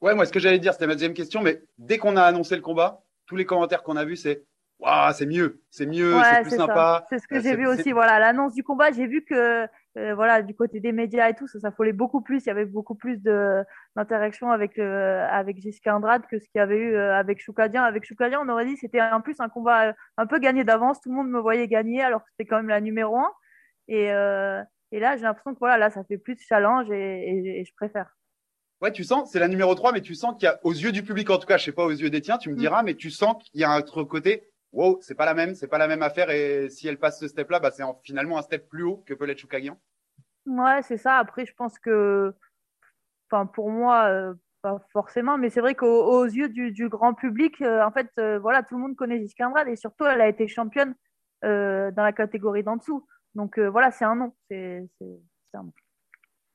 [0.00, 2.54] Ouais, moi, ce que j'allais dire, c'était ma deuxième question, mais dès qu'on a annoncé
[2.54, 4.44] le combat, tous les commentaires qu'on a vus, c'est
[4.78, 6.56] Waouh, c'est mieux, c'est mieux, c'est plus ça.
[6.56, 7.06] sympa.
[7.08, 7.92] C'est ce que Euh, j'ai vu aussi.
[7.92, 11.46] Voilà, l'annonce du combat, j'ai vu que euh, voilà, du côté des médias et tout,
[11.48, 12.44] ça s'affolait beaucoup plus.
[12.44, 13.62] Il y avait beaucoup plus de
[13.96, 14.84] d'interaction avec le,
[15.30, 17.82] avec Jessica Andrade que ce qu'il y avait eu euh, avec Choukadian.
[17.82, 20.64] Avec Choukadian, on aurait dit que c'était en plus un combat euh, un peu gagné
[20.64, 21.00] d'avance.
[21.00, 23.30] Tout le monde me voyait gagner alors que c'était quand même la numéro un.
[23.88, 27.60] Et, euh, et là, j'ai l'impression que voilà, là, ça fait plus challenge et, et-
[27.60, 28.16] et je préfère.
[28.82, 30.92] Ouais, tu sens, c'est la numéro 3, mais tu sens qu'il y a, aux yeux
[30.92, 32.82] du public, en tout cas, je sais pas aux yeux des tiens, tu me diras,
[32.82, 34.42] mais tu sens qu'il y a un autre côté.
[34.72, 37.28] Wow, c'est pas la même, c'est pas la même affaire, et si elle passe ce
[37.28, 39.78] step-là, bah, c'est en- finalement un step plus haut que peut l'être Choukagian.
[40.46, 41.16] Ouais, c'est ça.
[41.18, 42.34] Après, je pense que,
[43.30, 47.14] enfin, pour moi, euh, pas forcément, mais c'est vrai qu'aux aux yeux du, du grand
[47.14, 50.28] public, euh, en fait, euh, voilà, tout le monde connaît Andrade et surtout, elle a
[50.28, 50.94] été championne
[51.42, 53.06] dans la catégorie d'en dessous.
[53.36, 54.34] Donc voilà, c'est un nom.
[54.50, 55.20] C'est c'est-
[55.52, 55.72] c'est un nom.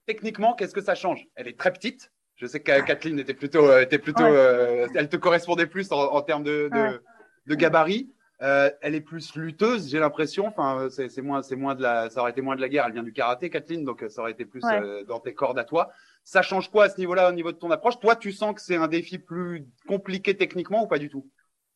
[0.05, 1.25] Techniquement, qu'est-ce que ça change?
[1.35, 2.11] Elle est très petite.
[2.35, 4.87] Je sais que Kathleen était plutôt, était plutôt, Ouais.
[4.95, 6.99] elle te correspondait plus en, en termes de, de, Ouais.
[7.51, 8.13] De gabarit.
[8.41, 10.47] Euh, elle est plus lutteuse, j'ai l'impression.
[10.47, 12.85] Enfin, c'est moins, c'est moins de la, ça aurait été moins de la guerre.
[12.87, 14.81] Elle vient du karaté, Kathleen, donc euh, ça aurait été plus Ouais.
[14.81, 15.91] euh, dans tes cordes à toi.
[16.23, 17.99] Ça change quoi à ce niveau-là, au niveau de ton approche?
[17.99, 21.27] Toi, tu sens que c'est un défi plus compliqué techniquement ou pas du tout?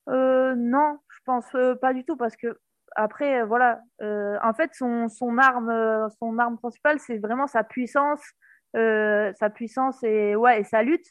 [0.10, 1.46] Euh, non, je pense
[1.82, 2.58] pas du tout parce que
[2.96, 8.22] après, voilà, en fait, son, son arme, son arme principale, c'est vraiment sa puissance,
[8.74, 11.08] sa puissance et ouais, et sa lutte.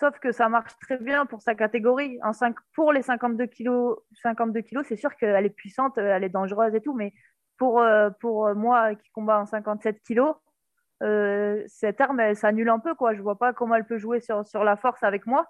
[0.00, 2.18] Sauf que ça marche très bien pour sa catégorie.
[2.22, 6.30] En 5, pour les 52 kilos, 52 kilos, c'est sûr qu'elle est puissante, elle est
[6.30, 7.12] dangereuse et tout, mais
[7.58, 10.36] pour, euh, pour moi qui combat en 57 kilos,
[11.02, 13.14] euh, cette arme, elle s'annule un peu, quoi.
[13.14, 15.46] Je vois pas comment elle peut jouer sur, la force avec moi.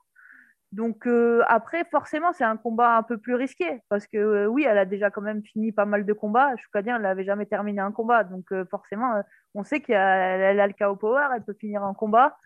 [0.73, 4.79] Donc euh, après, forcément, c'est un combat un peu plus risqué parce que oui, elle
[4.79, 6.57] a déjà quand même fini pas mal de combats.
[6.57, 9.23] Choukadian, elle n'avait jamais terminé un combat, donc forcément,
[9.55, 12.37] on sait qu'elle elle a le KO power, elle peut finir un combat.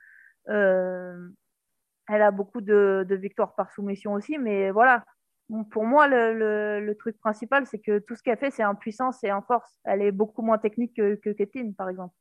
[2.09, 5.05] Elle a beaucoup de, de victoires par soumission aussi, mais voilà.
[5.49, 8.65] Bon, pour moi, le, le, le truc principal, c'est que tout ce qu'elle fait, c'est
[8.65, 9.79] en puissance et en force.
[9.85, 12.15] Elle est beaucoup moins technique que, que Kathleen, par exemple.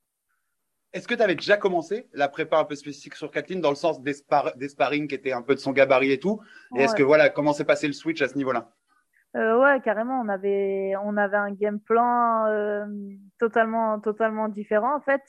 [0.93, 3.76] Est-ce que tu avais déjà commencé la prépa un peu spécifique sur Kathleen dans le
[3.76, 6.39] sens des, spar des sparring qui étaient un peu de son gabarit et tout?
[6.76, 6.84] Et Ouais.
[6.84, 8.72] est-ce que voilà, comment s'est passé le switch à ce niveau-là?
[9.36, 12.86] Euh, ouais, carrément, on avait, on avait un game plan euh,
[13.39, 15.24] totalement, totalement différent en fait.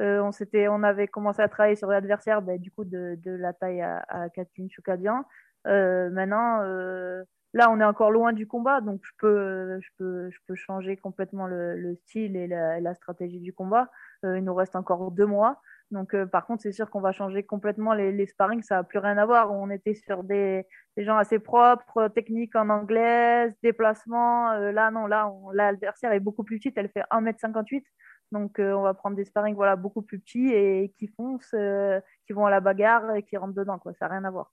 [0.00, 3.30] Euh, on s'était, on avait commencé à travailler sur l'adversaire, ben, du coup de, de
[3.32, 5.24] la taille à, à Kathleen Choukadian.
[5.66, 10.30] Euh, maintenant, euh, là, on est encore loin du combat, donc je peux, je peux,
[10.30, 13.90] je peux changer complètement le, le style et la, la stratégie du combat.
[14.24, 15.60] Euh, il nous reste encore deux mois.
[15.92, 18.84] Donc, euh, par contre, c'est sûr qu'on va changer complètement les, les sparring, ça n'a
[18.84, 19.52] plus rien à voir.
[19.52, 24.50] On était sur des, des gens assez propres, techniques en anglaise, déplacement.
[24.52, 27.84] Euh, là, non, là, on- l'adversaire est beaucoup plus petite, elle fait 1m58.
[28.32, 32.00] Donc, euh, on va prendre des sparring voilà, beaucoup plus petits et qui foncent, euh,
[32.26, 33.78] qui vont à la bagarre et qui rentrent dedans.
[33.78, 33.92] Quoi.
[33.94, 34.52] Ça n'a rien à voir.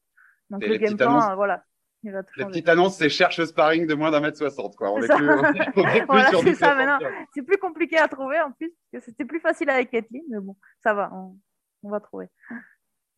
[0.50, 1.64] Donc, Et le les game petites plan, annonces euh, voilà,
[2.04, 2.52] il va tout Les changer.
[2.52, 4.92] petites annonces, c'est cherche sparring de moins d'un mètre soixante, quoi.
[4.92, 5.16] On C'est est ça.
[5.18, 6.76] plus, on est plus Voilà, sur ça 60.
[6.78, 7.00] maintenant.
[7.34, 10.40] C'est plus compliqué à trouver en plus, parce que c'était plus facile avec Kathleen, mais
[10.40, 11.36] bon, ça va, on,
[11.82, 12.30] on va trouver.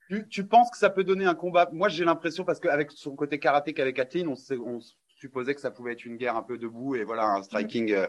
[0.09, 1.67] Tu, tu penses que ça peut donner un combat?
[1.73, 4.79] Moi, j'ai l'impression parce qu'avec son côté karaté avec Kathleen, on, on
[5.25, 8.07] supposait que ça pouvait être une guerre un peu debout et voilà un striking, euh,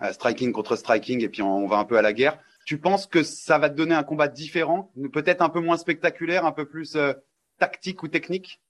[0.00, 2.38] un striking contre striking et puis on, on va un peu à la guerre.
[2.66, 6.44] Tu penses que ça va te donner un combat différent, peut-être un peu moins spectaculaire,
[6.44, 7.14] un peu plus euh,
[7.58, 8.62] tactique ou technique?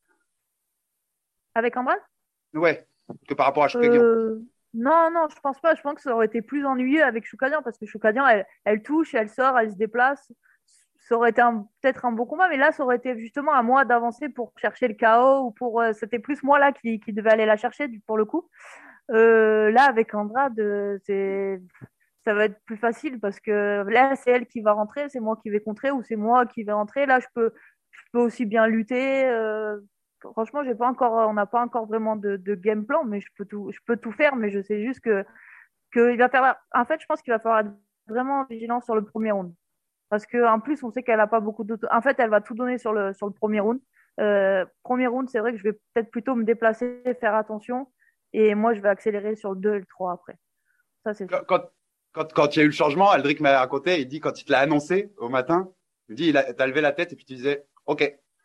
[1.55, 1.97] Avec Ambrose
[2.55, 2.87] Ouais,
[3.27, 4.01] que par rapport à Choukadian.
[4.01, 4.41] Euh,
[4.75, 5.75] non, non, je pense pas.
[5.75, 8.83] Je pense que ça aurait été plus ennuyeux avec Choukadian parce que Choukadian, elle, elle
[8.83, 10.31] touche, elle sort, elle se déplace.
[11.09, 11.40] Ça aurait été
[11.81, 14.88] peut-être un beau combat, mais là, ça aurait été justement à moi d'avancer pour chercher
[14.88, 15.81] le KO ou pour.
[15.81, 18.51] euh, C'était plus moi là qui, qui devais aller la chercher pour le coup.
[19.11, 20.99] Euh, là, avec Andrade, euh,
[22.27, 25.38] ça va être plus facile parce que là, c'est elle qui va rentrer, c'est moi
[25.42, 27.07] qui vais contrer ou c'est moi qui vais rentrer.
[27.07, 27.53] Là, je peux,
[28.12, 29.25] aussi bien lutter.
[30.21, 33.47] franchement, j'ai pas encore, on n'a pas encore vraiment de, game plan, mais je peux
[33.47, 35.25] tout, je peux tout faire, mais je sais juste que,
[35.90, 36.57] que va faire.
[36.75, 37.73] En fait, je pense qu'il va falloir être
[38.09, 39.55] vraiment vigilant sur le premier round.
[40.11, 41.87] Parce que en plus, on sait qu'elle a pas beaucoup d'auto.
[41.90, 43.81] En fait, elle va tout donner sur le, sur le premier round.
[44.21, 47.88] Euh, premier round, c'est vrai que je vais peut-être plutôt me déplacer, faire attention.
[48.33, 50.37] Et moi, je vais accélérer sur le 2 et le 3 après.
[51.05, 51.27] Ça, c'est.
[51.27, 51.62] Quand,
[52.12, 54.44] quand, quand il y a eu le changement, Aldric m'a raconté, il dit quand il
[54.44, 55.71] te l'a annoncé au matin,
[56.09, 58.03] il dit, il t'as levé la tête et puis tu disais, OK.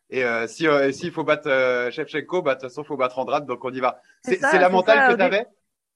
[0.09, 3.17] Et euh, si euh, s'il faut battre euh, Shevchenko, bah de toute façon, faut battre
[3.17, 4.01] Andrade, donc on y va.
[4.21, 5.47] C'est la mentale que tu avais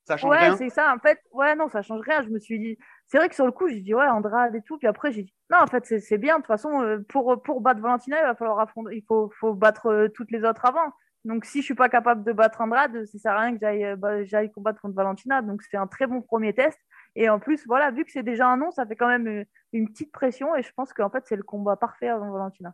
[0.08, 0.94] Ça change Ouais, rien c'est ça.
[0.96, 2.24] En fait, ouais, non, ça change rien.
[2.24, 4.62] Je me suis dit, c'est vrai que sur le coup, j'ai dit, ouais, Andrade et
[4.62, 4.78] tout.
[4.78, 6.36] Puis après, j'ai dit, non, en fait, c'est bien.
[6.36, 9.54] De toute façon, euh, pour, pour battre Valentina, il va falloir affronter, il faut, faut
[9.54, 10.94] battre euh, toutes les autres avant.
[11.26, 13.84] Donc, si je suis pas capable de battre Andrade, ça sert à rien que j'aille
[13.84, 15.42] euh, bah, combattre contre Valentina.
[15.42, 16.80] Donc, c'est un très bon premier test.
[17.18, 19.44] Et en plus, voilà, vu que c'est déjà un nom, ça fait quand même
[19.74, 20.56] une petite pression.
[20.56, 22.74] Et je pense qu'en fait, c'est le combat parfait avant Valentina.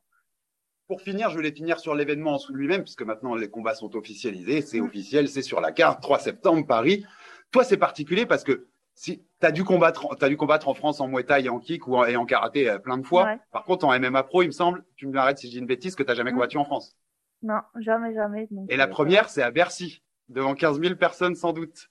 [0.88, 4.62] Pour finir, je voulais finir sur l'événement en lui-même, puisque maintenant les combats sont officialisés,
[4.62, 7.06] c'est officiel, c'est sur la carte, 3 septembre, Paris.
[7.54, 11.00] Toi, c'est particulier parce que si tu as dû combattre, as dû combattre en France
[11.00, 13.26] en Muay Thai et en kick ou en, et en karaté euh, plein de fois.
[13.26, 13.40] Ouais.
[13.52, 15.66] Par contre, en MMA pro, il me semble, tu me l'arrêtes si je dis une
[15.68, 16.36] bêtise, que tu jamais Mm.
[16.36, 16.98] combattu en France.
[17.44, 18.48] Non, jamais, jamais.
[18.52, 21.90] Donc, Et la euh, première, c'est à Bercy, devant 15 000 personnes sans doute.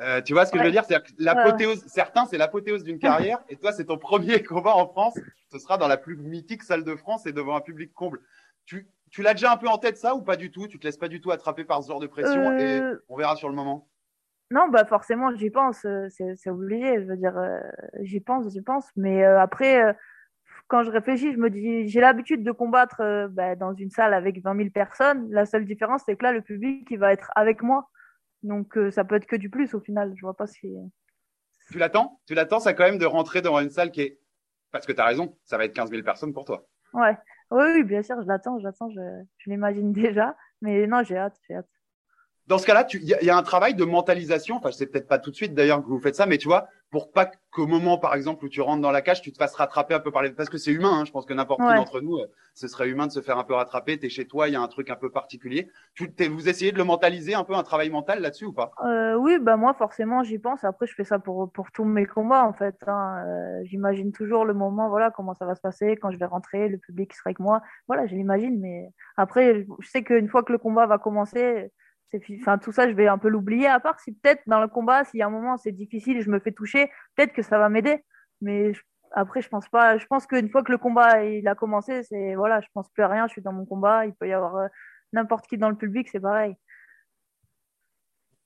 [0.00, 0.68] Euh, tu vois ce que je Ouais.
[0.68, 0.84] veux dire?
[0.84, 4.88] C'est-à-dire que l'apothéose, certains, c'est l'apothéose d'une carrière, et toi, c'est ton premier combat en
[4.88, 5.18] France.
[5.50, 8.20] Ce sera dans la plus mythique salle de France et devant un public comble.
[8.64, 10.66] Tu, tu l'as déjà un peu en tête ça ou pas du tout?
[10.68, 13.16] Tu te laisses pas du tout attraper par ce genre de pression Euh, et on
[13.16, 13.86] verra sur le moment.
[14.52, 17.00] Non, bah forcément, j'y pense, euh, c'est c'est obligé.
[17.00, 17.58] Je veux dire, euh,
[18.02, 18.86] j'y pense, j'y pense.
[18.96, 19.96] Mais euh, après,
[20.68, 24.42] quand je réfléchis, je me dis, j'ai l'habitude de combattre bah, dans une salle avec
[24.42, 25.30] 20 000 personnes.
[25.30, 27.88] La seule différence, c'est que là, le public, il va être avec moi.
[28.42, 30.12] Donc, ça peut être que du plus au final.
[30.16, 30.68] Je vois pas si.
[31.70, 32.20] Tu l'attends?
[32.26, 34.18] Tu l'attends, ça quand même de rentrer dans une salle qui est.
[34.70, 36.66] Parce que tu as raison, ça va être 15 000 personnes pour toi.
[36.92, 37.16] Ouais,
[37.50, 39.00] oui, oui, bien sûr, je l'attends, je l'attends, je,
[39.38, 40.36] je l'imagine déjà.
[40.60, 41.71] Mais non, j'ai hâte, j'ai hâte.
[42.52, 44.56] Dans ce cas-là, il y, y a un travail de mentalisation.
[44.56, 46.48] Enfin, je sais peut-être pas tout de suite d'ailleurs que vous faites ça, mais tu
[46.48, 49.38] vois, pour pas qu'au moment, par exemple, où tu rentres dans la cage, tu te
[49.38, 50.32] fasses rattraper un peu par les.
[50.32, 50.90] Parce que c'est humain.
[51.00, 51.04] hein.
[51.06, 51.76] je pense que n'importe qui Ouais.
[51.76, 53.98] d'entre nous, euh, ce serait humain de se faire un peu rattraper.
[53.98, 55.70] T'es chez toi, il y a un truc un peu particulier.
[55.94, 58.70] Tu, vous essayez de le mentaliser un peu, un travail mental là-dessus ou pas?
[58.84, 60.62] Euh, oui, bah moi forcément j'y pense.
[60.64, 62.76] Après je fais ça pour, pour tous mes combats en fait.
[62.86, 63.24] hein.
[63.26, 66.68] Euh, j'imagine toujours le moment, voilà comment ça va se passer quand je vais rentrer,
[66.68, 67.62] le public qui sera avec moi.
[67.88, 68.60] Voilà, je l'imagine.
[68.60, 71.72] Mais après, je sais qu'une fois que le combat va commencer, c'est,
[72.40, 73.66] enfin tout ça je vais un peu l'oublier.
[73.66, 76.22] À part si peut-être dans le combat, s'il y a un moment c'est difficile, et
[76.22, 78.04] je me fais toucher, peut-être que ça va m'aider.
[78.40, 78.72] Mais
[79.12, 79.98] Après, je pense pas.
[79.98, 83.02] Je pense qu'une fois que le combat il a commencé, c'est voilà, je pense plus
[83.02, 83.26] à rien.
[83.26, 84.06] Je suis dans mon combat.
[84.06, 84.68] Il peut y avoir euh,
[85.12, 86.56] n'importe qui dans le public, c'est pareil.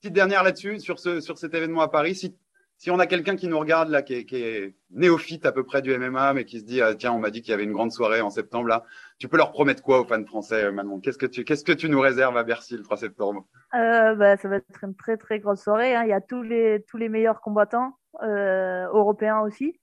[0.01, 2.37] Petite dernière là-dessus, sur, ce, sur cet événement à Paris.
[2.79, 5.65] Si on a quelqu'un qui nous regarde là, qui est, qui est, néophyte à peu
[5.65, 7.65] près du MMA, mais qui se dit, ah, tiens, on m'a dit qu'il y avait
[7.65, 8.85] une grande soirée en septembre là,
[9.19, 11.01] tu peux leur promettre quoi aux fans français, euh, Manon?
[11.01, 13.47] Qu'est-ce que tu, qu'est-ce que tu nous réserves à Bercy le 3 septembre?
[13.75, 15.95] Euh, bah, Ça va être une très très grosse soirée.
[15.95, 16.05] Hein.
[16.05, 19.81] Il y a tous les, tous les meilleurs combattants, euh, européens aussi.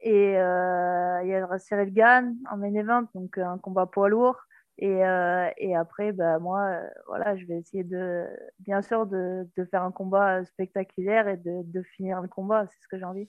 [0.00, 4.40] Et euh, il y a Cyril Gann en main event, donc un combat poids lourd.
[4.82, 8.24] Et, euh, et après, bah, moi, euh, voilà, je vais essayer de,
[8.58, 12.66] bien sûr, de, faire un combat spectaculaire et de, finir le combat.
[12.66, 13.28] C'est ce que j'ai envie.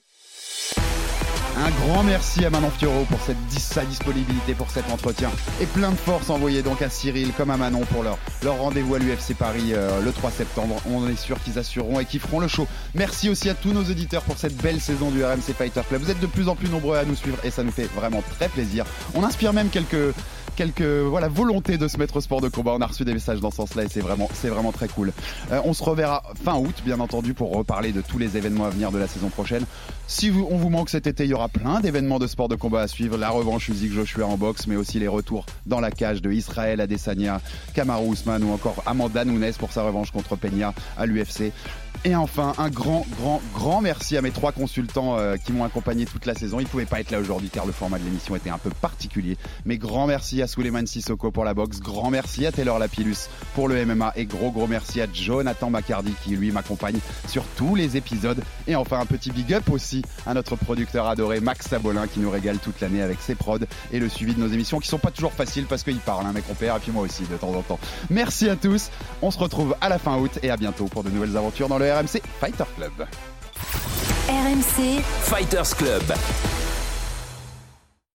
[1.56, 5.92] Un grand merci à Manon Fioro pour cette, sa disponibilité pour cet entretien et plein
[5.92, 9.36] de force envoyée donc à Cyril comme à Manon pour leur, leur rendez-vous à l'UFC
[9.38, 10.74] Paris euh, le 3 septembre.
[10.90, 12.66] On est sûr qu'ils assureront et qu'ils feront le show.
[12.96, 16.02] Merci aussi à tous nos auditeurs pour cette belle saison du RMC Fighter Club.
[16.02, 18.22] Vous êtes de plus en plus nombreux à nous suivre et ça nous fait vraiment
[18.36, 18.84] très plaisir.
[19.14, 20.12] On inspire même quelques
[20.54, 22.72] quelques voilà volonté de se mettre au sport de combat.
[22.74, 25.12] On a reçu des messages dans ce sens-là et c'est vraiment c'est vraiment très cool.
[25.52, 28.70] Euh, on se reverra fin août bien entendu pour reparler de tous les événements à
[28.70, 29.64] venir de la saison prochaine.
[30.06, 32.82] Si on vous manque cet été, il y aura plein d'événements de sport de combat
[32.82, 33.16] à suivre.
[33.16, 36.80] La revanche Usyk Joshua en boxe, mais aussi les retours dans la cage de Israël
[36.80, 37.40] Adesanya,
[37.74, 41.52] Kamaru Usman ou encore Amanda Nunes pour sa revanche contre Peña à l'UFC.
[42.06, 46.04] Et enfin, un grand, grand, grand merci à mes trois consultants euh, qui m'ont accompagné
[46.04, 46.60] toute la saison.
[46.60, 49.38] Ils pouvaient pas être là aujourd'hui car le format de l'émission était un peu particulier.
[49.64, 51.80] Mais grand merci à Suleiman Sissoko pour la boxe.
[51.80, 54.12] Grand merci à Taylor Lapillus pour le MMA.
[54.16, 58.42] Et gros, gros merci à Jonathan McCardy qui lui m'accompagne sur tous les épisodes.
[58.66, 62.28] Et enfin, un petit big up aussi à notre producteur adoré Max Sabolin qui nous
[62.28, 63.60] régale toute l'année avec ses prods
[63.92, 66.32] et le suivi de nos émissions qui sont pas toujours faciles parce qu'il parle, hein,
[66.34, 67.78] mes compères, et puis moi aussi de temps en temps.
[68.10, 68.90] Merci à tous.
[69.22, 71.78] On se retrouve à la fin août et à bientôt pour de nouvelles aventures dans
[71.78, 73.06] le RMC Fighter Club.
[74.26, 76.63] RMC Fighters Club.